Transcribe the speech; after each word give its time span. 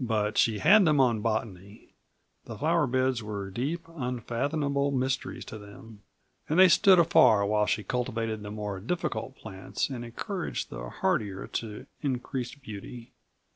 But 0.00 0.36
she 0.36 0.58
had 0.58 0.84
them 0.84 0.98
on 0.98 1.20
botany. 1.20 1.90
The 2.46 2.58
flower 2.58 2.88
beds 2.88 3.22
were 3.22 3.52
deep, 3.52 3.86
unfathomable 3.86 4.90
mysteries 4.90 5.44
to 5.44 5.58
them, 5.58 6.00
and 6.48 6.58
they 6.58 6.66
stood 6.68 6.98
afar 6.98 7.46
while 7.46 7.66
she 7.66 7.84
cultivated 7.84 8.42
the 8.42 8.50
more 8.50 8.80
difficult 8.80 9.36
plants 9.36 9.88
and 9.88 10.04
encouraged 10.04 10.70
the 10.70 10.88
hardier 10.88 11.46
to 11.46 11.86
increased 12.02 12.60
beauty. 12.60 13.12